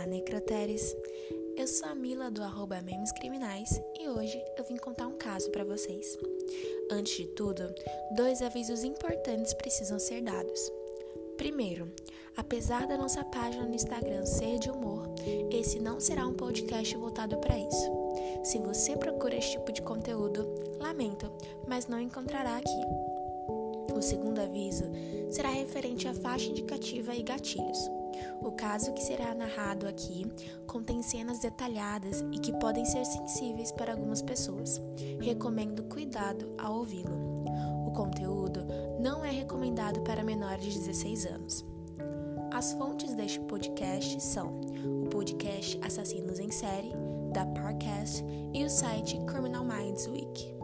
[0.00, 0.96] Olá, necroteres!
[1.58, 3.68] Eu sou a Mila do arroba Memes Criminais
[4.00, 6.16] e hoje eu vim contar um caso para vocês.
[6.90, 7.62] Antes de tudo,
[8.16, 10.72] dois avisos importantes precisam ser dados.
[11.36, 11.92] Primeiro,
[12.34, 15.04] apesar da nossa página no Instagram ser de humor,
[15.50, 17.90] esse não será um podcast voltado para isso.
[18.42, 20.48] Se você procura esse tipo de conteúdo,
[20.78, 21.30] lamento,
[21.68, 22.82] mas não encontrará aqui.
[23.94, 24.84] O segundo aviso
[25.30, 27.99] será referente à faixa indicativa e gatilhos.
[28.42, 30.30] O caso que será narrado aqui
[30.66, 34.80] contém cenas detalhadas e que podem ser sensíveis para algumas pessoas.
[35.20, 37.44] Recomendo cuidado ao ouvi-lo.
[37.86, 38.66] O conteúdo
[39.00, 41.64] não é recomendado para menores de 16 anos.
[42.52, 44.60] As fontes deste podcast são
[45.02, 46.92] o podcast Assassinos em Série,
[47.32, 50.59] da Parcast e o site Criminal Minds Week.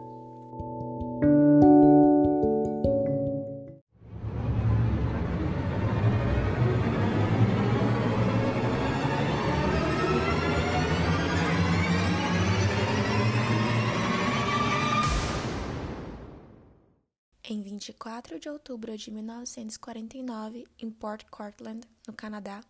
[17.49, 22.61] Em 24 de outubro de 1949, em Port Cortland, no Canadá,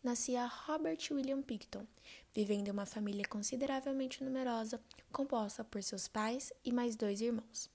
[0.00, 1.84] nascia Robert William Picton,
[2.32, 7.68] vivendo uma família consideravelmente numerosa, composta por seus pais e mais dois irmãos.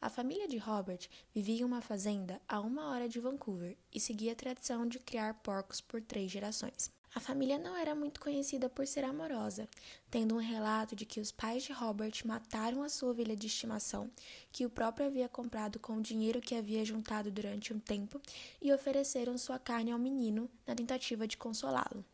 [0.00, 4.32] A família de Robert vivia em uma fazenda a uma hora de Vancouver e seguia
[4.32, 6.90] a tradição de criar porcos por três gerações.
[7.14, 9.68] A família não era muito conhecida por ser amorosa,
[10.10, 14.10] tendo um relato de que os pais de Robert mataram a sua ovelha de estimação,
[14.50, 18.20] que o próprio havia comprado com o dinheiro que havia juntado durante um tempo,
[18.60, 22.04] e ofereceram sua carne ao menino na tentativa de consolá-lo.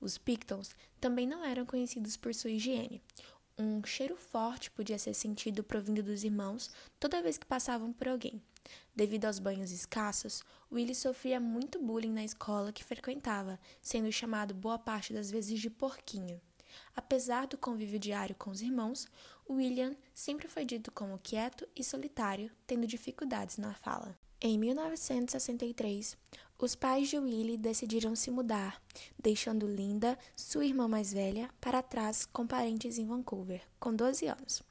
[0.00, 3.02] Os Pictons também não eram conhecidos por sua higiene.
[3.58, 8.42] Um cheiro forte podia ser sentido provindo dos irmãos toda vez que passavam por alguém.
[8.94, 14.78] Devido aos banhos escassos, Willie sofria muito bullying na escola que frequentava, sendo chamado boa
[14.78, 16.38] parte das vezes de porquinho.
[16.94, 19.06] Apesar do convívio diário com os irmãos,
[19.48, 24.18] William sempre foi dito como quieto e solitário, tendo dificuldades na fala.
[24.40, 26.16] Em 1963,
[26.58, 28.80] os pais de Willie decidiram se mudar,
[29.18, 34.62] deixando Linda, sua irmã mais velha, para trás com parentes em Vancouver, com 12 anos.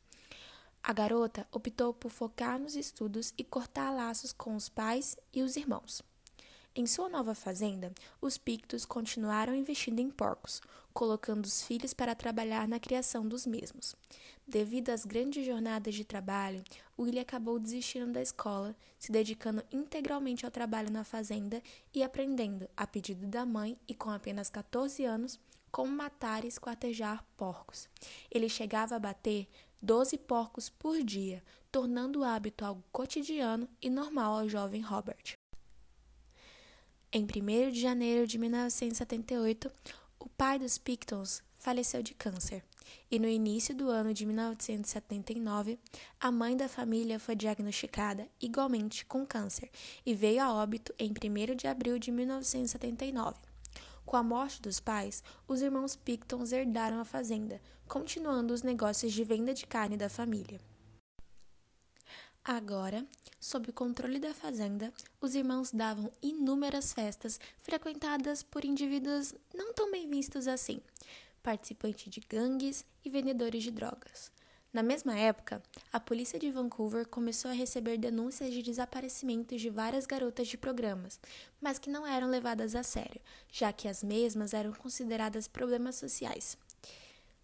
[0.84, 5.56] A garota optou por focar nos estudos e cortar laços com os pais e os
[5.56, 6.04] irmãos.
[6.78, 10.62] Em sua nova fazenda, os Pictos continuaram investindo em porcos,
[10.94, 13.96] colocando os filhos para trabalhar na criação dos mesmos.
[14.46, 16.62] Devido às grandes jornadas de trabalho,
[17.00, 21.64] Willie acabou desistindo da escola, se dedicando integralmente ao trabalho na fazenda
[21.94, 25.40] e aprendendo, a pedido da mãe e com apenas 14 anos,
[25.72, 27.88] como matar e esquartejar porcos.
[28.30, 29.48] Ele chegava a bater
[29.82, 35.38] 12 porcos por dia, tornando o hábito algo cotidiano e normal ao jovem Robert.
[37.18, 39.72] Em 1 de janeiro de 1978,
[40.20, 42.62] o pai dos Pictons faleceu de câncer,
[43.10, 45.80] e no início do ano de 1979,
[46.20, 49.72] a mãe da família foi diagnosticada igualmente com câncer
[50.06, 53.40] e veio a óbito em 1 de abril de 1979.
[54.06, 59.24] Com a morte dos pais, os irmãos Pictons herdaram a fazenda, continuando os negócios de
[59.24, 60.60] venda de carne da família.
[62.48, 63.04] Agora,
[63.40, 69.90] sob o controle da fazenda, os irmãos davam inúmeras festas frequentadas por indivíduos não tão
[69.90, 70.80] bem vistos assim,
[71.42, 74.32] participantes de gangues e vendedores de drogas.
[74.72, 80.06] Na mesma época, a polícia de Vancouver começou a receber denúncias de desaparecimentos de várias
[80.06, 81.20] garotas de programas,
[81.60, 86.56] mas que não eram levadas a sério, já que as mesmas eram consideradas problemas sociais.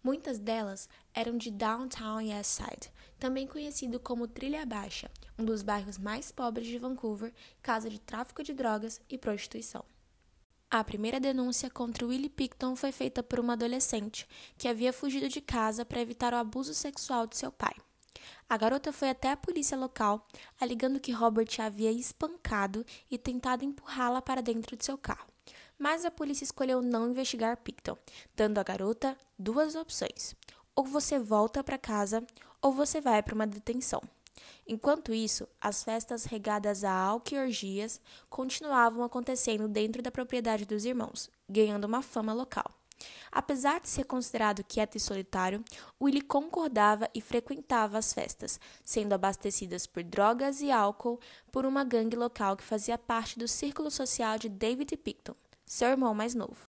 [0.02, 5.08] Muitas delas eram de Downtown East Side, também conhecido como Trilha Baixa,
[5.38, 7.32] um dos bairros mais pobres de Vancouver,
[7.62, 9.84] casa de tráfico de drogas e prostituição.
[10.68, 14.26] A primeira denúncia contra Willie Picton foi feita por uma adolescente
[14.58, 17.74] que havia fugido de casa para evitar o abuso sexual de seu pai.
[18.48, 20.26] A garota foi até a polícia local,
[20.60, 25.31] alegando que Robert a havia espancado e tentado empurrá-la para dentro de seu carro.
[25.82, 27.98] Mas a polícia escolheu não investigar Picton,
[28.36, 30.32] dando à garota duas opções:
[30.76, 32.24] ou você volta para casa
[32.60, 34.00] ou você vai para uma detenção.
[34.64, 38.00] Enquanto isso, as festas regadas a álcool e orgias
[38.30, 42.70] continuavam acontecendo dentro da propriedade dos irmãos, ganhando uma fama local.
[43.32, 45.64] Apesar de ser considerado quieto e solitário,
[46.00, 51.18] Willie concordava e frequentava as festas, sendo abastecidas por drogas e álcool
[51.50, 55.34] por uma gangue local que fazia parte do círculo social de David Picton,
[55.66, 56.68] seu irmão mais novo.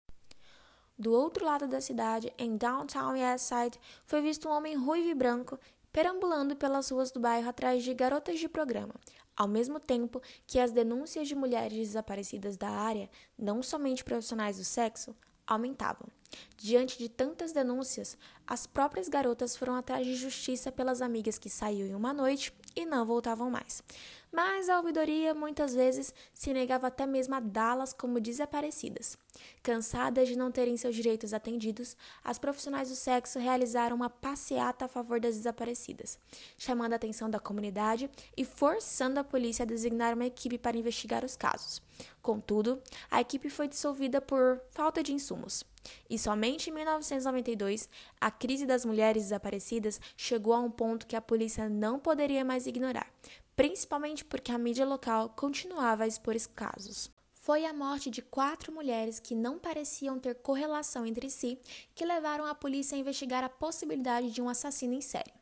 [0.98, 5.60] Do outro lado da cidade, em Downtown Side, foi visto um homem ruivo e branco
[5.92, 8.94] perambulando pelas ruas do bairro atrás de garotas de programa,
[9.36, 14.64] ao mesmo tempo que as denúncias de mulheres desaparecidas da área, não somente profissionais do
[14.64, 16.08] sexo, aumentavam.
[16.58, 21.88] Diante de tantas denúncias, as próprias garotas foram atrás de justiça pelas amigas que saíam
[21.88, 23.82] em uma noite e não voltavam mais.
[24.38, 29.18] Mas a ouvidoria muitas vezes se negava até mesmo a dá-las como desaparecidas.
[29.64, 34.88] Cansadas de não terem seus direitos atendidos, as profissionais do sexo realizaram uma passeata a
[34.88, 36.20] favor das desaparecidas,
[36.56, 41.26] chamando a atenção da comunidade e forçando a polícia a designar uma equipe para investigar
[41.26, 41.82] os casos.
[42.22, 42.80] Contudo,
[43.10, 45.64] a equipe foi dissolvida por falta de insumos.
[46.08, 47.90] E somente em 1992,
[48.22, 52.68] a crise das mulheres desaparecidas chegou a um ponto que a polícia não poderia mais
[52.68, 53.08] ignorar,
[53.58, 57.10] principalmente porque a mídia local continuava a expor casos.
[57.32, 61.60] Foi a morte de quatro mulheres que não pareciam ter correlação entre si
[61.96, 65.34] que levaram a polícia a investigar a possibilidade de um assassino em série.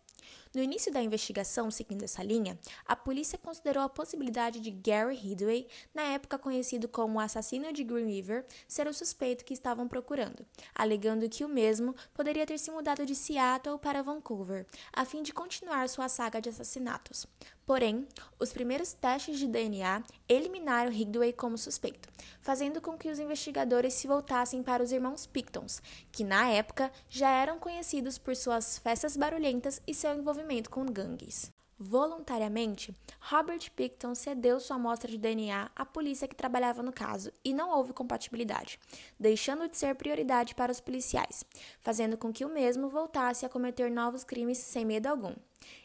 [0.56, 5.68] No início da investigação, seguindo essa linha, a polícia considerou a possibilidade de Gary Hidway,
[5.94, 10.46] na época conhecido como o assassino de Green River, ser o suspeito que estavam procurando,
[10.74, 15.34] alegando que o mesmo poderia ter se mudado de Seattle para Vancouver, a fim de
[15.34, 17.28] continuar sua saga de assassinatos.
[17.66, 18.08] Porém,
[18.40, 22.08] os primeiros testes de DNA eliminaram Higdway como suspeito,
[22.40, 25.82] fazendo com que os investigadores se voltassem para os irmãos Pictons,
[26.12, 31.52] que na época já eram conhecidos por suas festas barulhentas e seu envolvimento com gangues.
[31.78, 37.54] Voluntariamente, Robert Picton cedeu sua amostra de DNA à polícia que trabalhava no caso e
[37.54, 38.80] não houve compatibilidade,
[39.20, 41.44] deixando de ser prioridade para os policiais,
[41.82, 45.36] fazendo com que o mesmo voltasse a cometer novos crimes sem medo algum.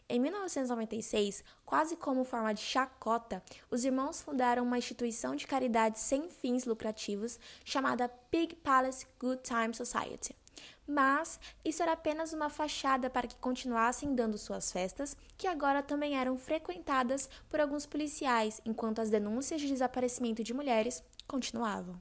[0.09, 6.29] Em 1996, quase como forma de chacota, os irmãos fundaram uma instituição de caridade sem
[6.29, 10.37] fins lucrativos chamada Pig Palace Good Time Society
[10.87, 16.17] mas isso era apenas uma fachada para que continuassem dando suas festas, que agora também
[16.17, 22.01] eram frequentadas por alguns policiais, enquanto as denúncias de desaparecimento de mulheres continuavam.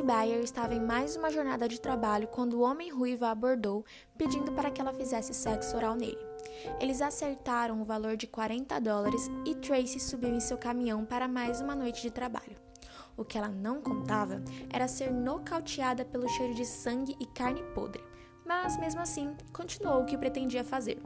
[0.00, 3.84] Tracy Bayer estava em mais uma jornada de trabalho quando o homem ruivo a abordou,
[4.16, 6.18] pedindo para que ela fizesse sexo oral nele.
[6.80, 11.60] Eles acertaram o valor de 40 dólares e Tracy subiu em seu caminhão para mais
[11.60, 12.56] uma noite de trabalho.
[13.16, 18.02] O que ela não contava era ser nocauteada pelo cheiro de sangue e carne podre
[18.42, 20.98] mas mesmo assim continuou o que pretendia fazer.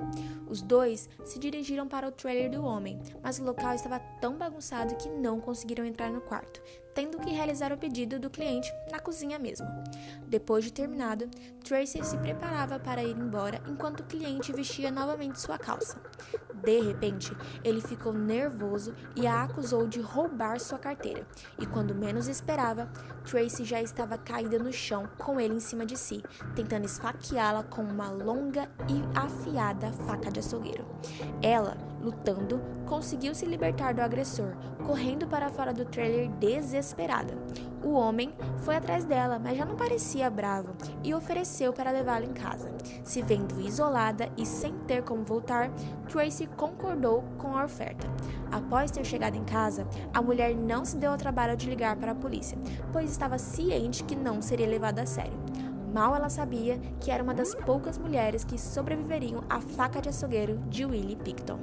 [0.49, 4.97] Os dois se dirigiram para o trailer do homem, mas o local estava tão bagunçado
[4.97, 6.63] que não conseguiram entrar no quarto,
[6.95, 9.67] tendo que realizar o pedido do cliente na cozinha mesmo.
[10.27, 11.29] Depois de terminado,
[11.63, 16.01] Tracy se preparava para ir embora enquanto o cliente vestia novamente sua calça.
[16.65, 21.27] De repente, ele ficou nervoso e a acusou de roubar sua carteira.
[21.59, 22.91] E quando menos esperava,
[23.25, 26.23] Tracy já estava caída no chão com ele em cima de si,
[26.55, 30.87] tentando esfaqueá-la com uma longa e afiada faca de açougueiro.
[31.43, 34.55] Ela Lutando, conseguiu se libertar do agressor,
[34.87, 37.35] correndo para fora do trailer desesperada.
[37.83, 42.33] O homem foi atrás dela, mas já não parecia bravo e ofereceu para levá-la em
[42.35, 42.71] casa.
[43.03, 45.71] Se vendo isolada e sem ter como voltar,
[46.07, 48.07] Tracy concordou com a oferta.
[48.53, 52.13] Após ter chegado em casa, a mulher não se deu ao trabalho de ligar para
[52.13, 52.59] a polícia,
[52.93, 55.39] pois estava ciente que não seria levada a sério.
[55.95, 60.57] Mal ela sabia que era uma das poucas mulheres que sobreviveriam à faca de açougueiro
[60.69, 61.61] de Willie Picton.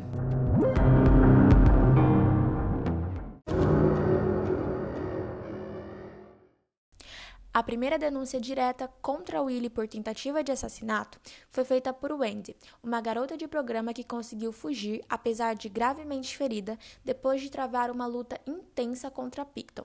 [7.54, 11.20] A primeira denúncia direta contra Willie por tentativa de assassinato
[11.50, 16.80] foi feita por Wendy, uma garota de programa que conseguiu fugir, apesar de gravemente ferida,
[17.04, 19.84] depois de travar uma luta intensa contra Picton.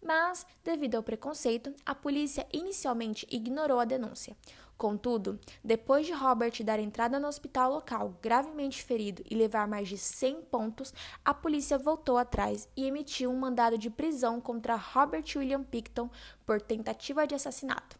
[0.00, 4.36] Mas, devido ao preconceito, a polícia inicialmente ignorou a denúncia.
[4.78, 9.98] Contudo, depois de Robert dar entrada no hospital local gravemente ferido e levar mais de
[9.98, 15.64] 100 pontos, a polícia voltou atrás e emitiu um mandado de prisão contra Robert William
[15.64, 16.08] Picton
[16.46, 17.98] por tentativa de assassinato.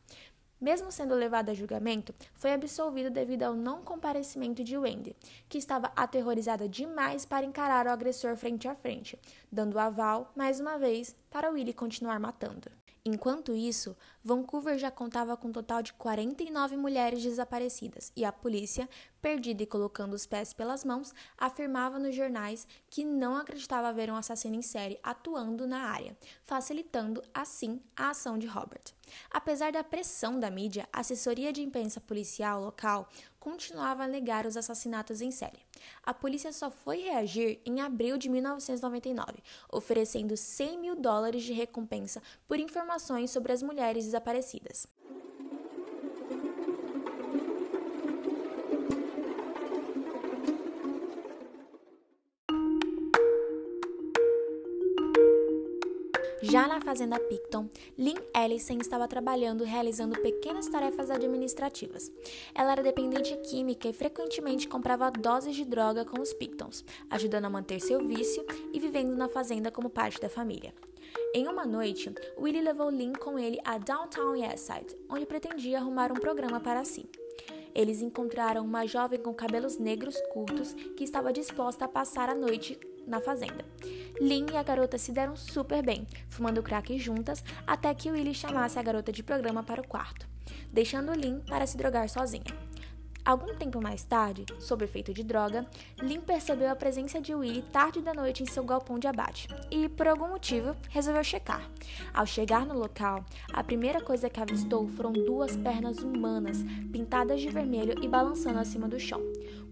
[0.60, 5.14] Mesmo sendo levado a julgamento, foi absolvido devido ao não comparecimento de Wendy,
[5.48, 9.16] que estava aterrorizada demais para encarar o agressor frente a frente,
[9.52, 12.70] dando aval, mais uma vez, para Willie continuar matando.
[13.04, 18.88] Enquanto isso, Vancouver já contava com um total de 49 mulheres desaparecidas e a polícia,
[19.22, 24.16] perdida e colocando os pés pelas mãos, afirmava nos jornais que não acreditava haver um
[24.16, 28.97] assassino em série atuando na área, facilitando assim a ação de Robert.
[29.30, 34.56] Apesar da pressão da mídia, a assessoria de imprensa policial local continuava a negar os
[34.56, 35.60] assassinatos em série.
[36.02, 42.22] A polícia só foi reagir em abril de 1999, oferecendo 100 mil dólares de recompensa
[42.46, 44.86] por informações sobre as mulheres desaparecidas.
[56.80, 62.12] Fazenda Picton, Lynn Ellison estava trabalhando realizando pequenas tarefas administrativas.
[62.54, 67.50] Ela era dependente química e frequentemente comprava doses de droga com os Pictons, ajudando a
[67.50, 70.72] manter seu vício e vivendo na fazenda como parte da família.
[71.34, 76.20] Em uma noite, Willie levou Lynn com ele a Downtown Eastside, onde pretendia arrumar um
[76.20, 77.08] programa para si.
[77.74, 82.78] Eles encontraram uma jovem com cabelos negros curtos que estava disposta a passar a noite
[83.08, 83.64] na fazenda.
[84.20, 88.78] Lynn e a garota se deram super bem, fumando crack juntas, até que Willie chamasse
[88.78, 90.28] a garota de programa para o quarto,
[90.72, 92.44] deixando Lynn para se drogar sozinha.
[93.28, 95.66] Algum tempo mais tarde, sob efeito de droga,
[96.00, 99.86] Lynn percebeu a presença de Willie tarde da noite em seu galpão de abate e,
[99.86, 101.68] por algum motivo, resolveu checar.
[102.14, 103.22] Ao chegar no local,
[103.52, 108.88] a primeira coisa que avistou foram duas pernas humanas, pintadas de vermelho e balançando acima
[108.88, 109.20] do chão.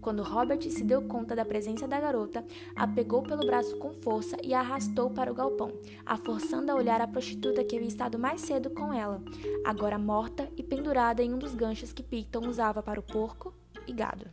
[0.07, 2.41] Quando Robert se deu conta da presença da garota,
[2.73, 5.69] a pegou pelo braço com força e a arrastou para o galpão,
[6.05, 9.21] a forçando a olhar a prostituta que havia estado mais cedo com ela,
[9.65, 13.53] agora morta e pendurada em um dos ganchos que Picton usava para o porco
[13.85, 14.27] e gado.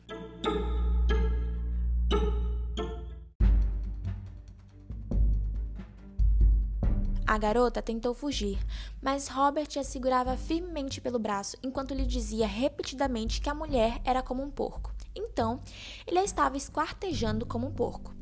[7.26, 8.61] A garota tentou fugir,
[9.02, 14.23] mas Robert a segurava firmemente pelo braço enquanto lhe dizia repetidamente que a mulher era
[14.23, 14.94] como um porco.
[15.14, 15.61] Então,
[16.06, 18.14] ele a estava esquartejando como um porco.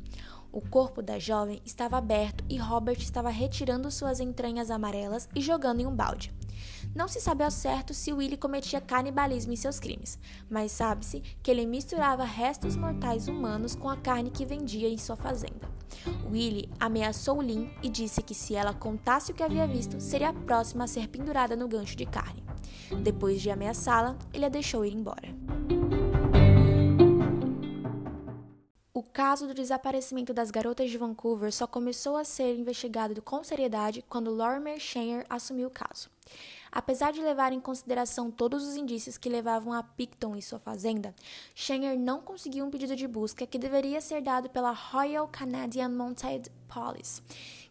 [0.51, 5.79] O corpo da jovem estava aberto e Robert estava retirando suas entranhas amarelas e jogando
[5.79, 6.31] em um balde.
[6.93, 11.49] Não se sabe ao certo se Willie cometia canibalismo em seus crimes, mas sabe-se que
[11.49, 15.67] ele misturava restos mortais humanos com a carne que vendia em sua fazenda.
[16.29, 20.33] Willie ameaçou Lynn e disse que se ela contasse o que havia visto, seria a
[20.33, 22.43] próxima a ser pendurada no gancho de carne.
[23.01, 25.42] Depois de ameaçá-la, ele a deixou ir embora.
[29.13, 34.33] Caso do desaparecimento das garotas de Vancouver só começou a ser investigado com seriedade quando
[34.33, 36.09] Lorimer Shaner assumiu o caso.
[36.71, 41.13] Apesar de levar em consideração todos os indícios que levavam a Picton e sua fazenda,
[41.53, 46.49] Shaner não conseguiu um pedido de busca que deveria ser dado pela Royal Canadian Mounted
[46.67, 47.21] Police,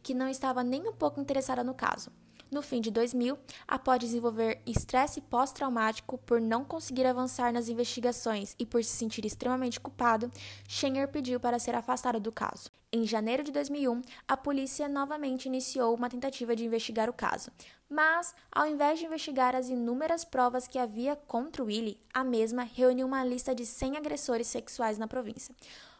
[0.00, 2.12] que não estava nem um pouco interessada no caso.
[2.52, 8.66] No fim de 2000, após desenvolver estresse pós-traumático por não conseguir avançar nas investigações e
[8.66, 10.30] por se sentir extremamente culpado,
[10.68, 12.68] Schenger pediu para ser afastado do caso.
[12.92, 17.50] Em janeiro de 2001, a polícia novamente iniciou uma tentativa de investigar o caso,
[17.88, 23.06] mas, ao invés de investigar as inúmeras provas que havia contra Willie, a mesma reuniu
[23.06, 25.54] uma lista de 100 agressores sexuais na província.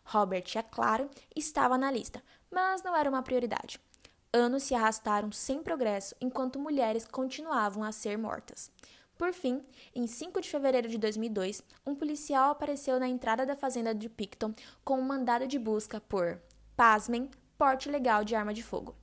[0.04, 3.80] Robert, é claro, estava na lista, mas não era uma prioridade.
[4.34, 8.70] Anos se arrastaram sem progresso enquanto mulheres continuavam a ser mortas.
[9.18, 9.60] Por fim,
[9.94, 14.54] em 5 de fevereiro de 2002, um policial apareceu na entrada da fazenda de Picton
[14.82, 16.40] com um mandado de busca por,
[16.74, 18.96] pasmem, porte legal de arma de fogo.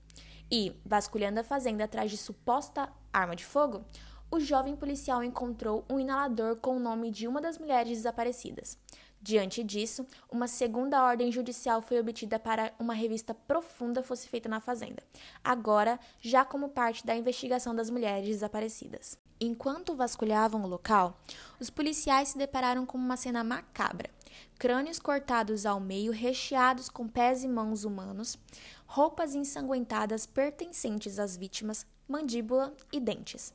[0.51, 3.86] E, vasculhando a fazenda atrás de suposta arma de fogo,
[4.31, 8.77] o jovem policial encontrou um inalador com o nome de uma das mulheres desaparecidas.
[9.21, 14.61] Diante disso, uma segunda ordem judicial foi obtida para uma revista profunda fosse feita na
[14.61, 15.03] fazenda,
[15.43, 19.17] agora já como parte da investigação das mulheres desaparecidas.
[19.41, 21.17] Enquanto vasculhavam o local,
[21.59, 24.09] os policiais se depararam com uma cena macabra:
[24.57, 28.38] crânios cortados ao meio, recheados com pés e mãos humanos,
[28.89, 33.53] roupas ensanguentadas pertencentes às vítimas, mandíbula e dentes.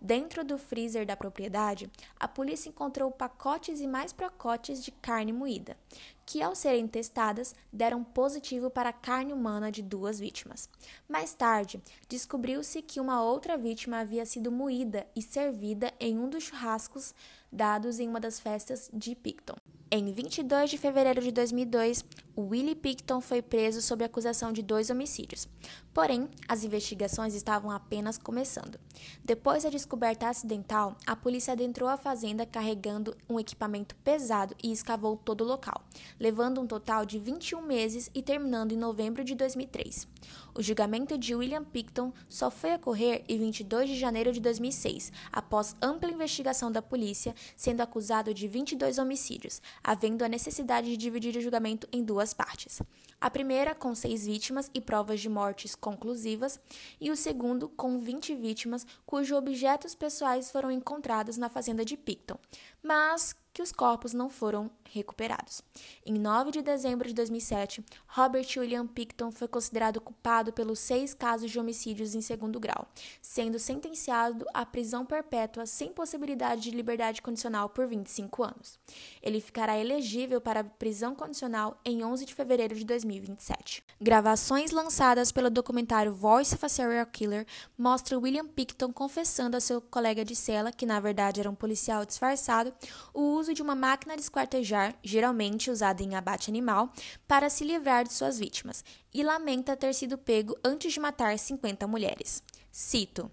[0.00, 1.90] Dentro do freezer da propriedade,
[2.20, 5.76] a polícia encontrou pacotes e mais pacotes de carne moída,
[6.24, 10.70] que, ao serem testadas, deram positivo para a carne humana de duas vítimas.
[11.08, 16.44] Mais tarde, descobriu-se que uma outra vítima havia sido moída e servida em um dos
[16.44, 17.12] churrascos
[17.50, 19.56] dados em uma das festas de Picton.
[19.88, 22.04] Em 22 de fevereiro de 2002,
[22.36, 25.48] Willie Picton foi preso sob acusação de dois homicídios.
[25.94, 28.78] Porém, as investigações estavam apenas começando.
[29.24, 35.16] Depois da descoberta acidental, a polícia adentrou a fazenda carregando um equipamento pesado e escavou
[35.16, 35.82] todo o local,
[36.20, 40.06] levando um total de 21 meses e terminando em novembro de 2003.
[40.54, 45.74] O julgamento de William Picton só foi ocorrer em 22 de janeiro de 2006, após
[45.80, 51.40] ampla investigação da polícia, sendo acusado de 22 homicídios, havendo a necessidade de dividir o
[51.40, 52.80] julgamento em duas partes.
[53.20, 56.60] A primeira com seis vítimas e provas de mortes conclusivas,
[57.00, 62.38] e o segundo com 20 vítimas cujos objetos pessoais foram encontrados na fazenda de Picton,
[62.82, 65.62] mas que os corpos não foram recuperados.
[66.04, 71.50] Em 9 de dezembro de 2007, Robert William Picton foi considerado culpado pelos seis casos
[71.50, 72.86] de homicídios em segundo grau,
[73.22, 78.78] sendo sentenciado à prisão perpétua sem possibilidade de liberdade condicional por 25 anos.
[79.22, 83.82] Ele ficará elegível para prisão condicional em 11 de fevereiro de 2027.
[83.98, 87.46] Gravações lançadas pelo documentário Voice of a Serial Killer
[87.78, 92.04] mostram William Picton confessando a seu colega de cela, que na verdade era um policial
[92.04, 92.74] disfarçado,
[93.14, 96.92] o uso de uma máquina de esquartejar, geralmente usada em abate animal,
[97.26, 101.86] para se livrar de suas vítimas, e lamenta ter sido pego antes de matar 50
[101.86, 102.42] mulheres.
[102.70, 103.30] Cito: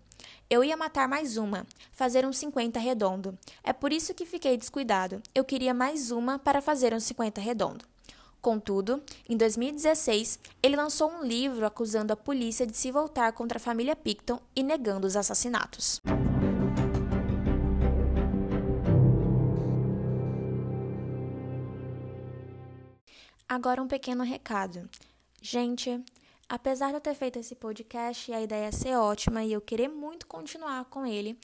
[0.50, 3.38] eu ia matar mais uma, fazer um 50 redondo.
[3.63, 5.22] É por isso que fiquei descuidado.
[5.34, 7.86] Eu queria mais uma para fazer um 50 redondo.
[8.41, 13.62] Contudo, em 2016, ele lançou um livro acusando a polícia de se voltar contra a
[13.62, 16.01] família Picton e negando os assassinatos.
[23.53, 24.89] Agora um pequeno recado.
[25.39, 26.03] Gente,
[26.50, 29.89] apesar de eu ter feito esse podcast e a ideia ser ótima e eu querer
[29.89, 31.39] muito continuar com ele,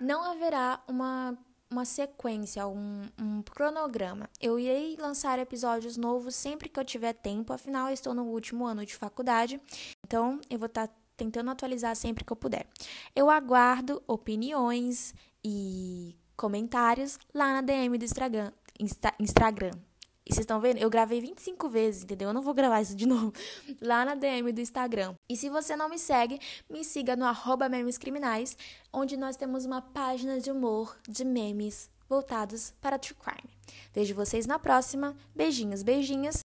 [0.00, 1.38] não haverá uma
[1.70, 4.28] uma sequência, um, um, cronograma.
[4.40, 8.66] Eu irei lançar episódios novos sempre que eu tiver tempo, afinal eu estou no último
[8.66, 9.58] ano de faculdade,
[10.04, 12.66] então eu vou estar tá tentando atualizar sempre que eu puder.
[13.14, 18.52] Eu aguardo opiniões e comentários lá na DM do Instagram.
[18.78, 19.78] Insta, Instagram.
[20.24, 20.78] E vocês estão vendo?
[20.78, 22.28] Eu gravei 25 vezes, entendeu?
[22.28, 23.32] Eu não vou gravar isso de novo.
[23.80, 25.14] Lá na DM do Instagram.
[25.28, 26.38] E se você não me segue,
[26.70, 28.56] me siga no arroba memes criminais,
[28.92, 33.50] onde nós temos uma página de humor, de memes voltados para True Crime.
[33.92, 35.16] Vejo vocês na próxima.
[35.34, 36.42] Beijinhos, beijinhos.